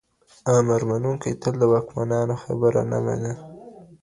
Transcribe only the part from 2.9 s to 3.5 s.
نه مني.